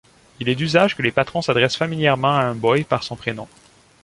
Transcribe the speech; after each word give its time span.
Il 0.39 0.49
est 0.49 0.55
d'usage 0.55 0.95
que 0.95 1.03
les 1.03 1.11
patrons 1.11 1.43
s'adressent 1.43 1.77
familièrement 1.77 2.35
à 2.35 2.41
un 2.41 2.55
boy 2.55 2.83
par 2.83 3.03
son 3.03 3.15
prénom. 3.15 3.47